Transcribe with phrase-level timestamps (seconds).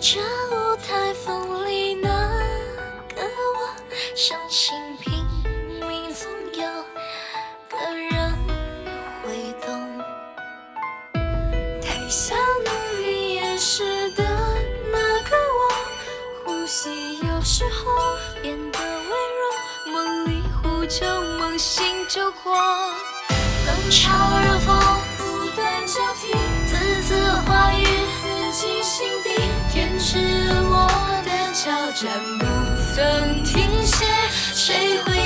[0.00, 2.08] 这舞台风里，那
[3.16, 3.68] 个我
[4.14, 5.12] 相信拼
[5.80, 6.68] 命总有
[7.68, 8.32] 个人
[9.24, 9.98] 会懂。
[11.82, 14.22] 台下努力掩饰的
[14.92, 14.98] 那
[15.28, 15.60] 个我，
[16.44, 17.90] 呼吸有时候
[18.40, 21.04] 变得微弱，梦里呼救，
[21.40, 22.54] 梦醒就过。
[23.66, 24.06] 冷嘲
[24.44, 24.77] 热讽
[32.00, 32.46] 战不
[32.94, 34.04] 曾停歇，
[34.54, 35.17] 谁会？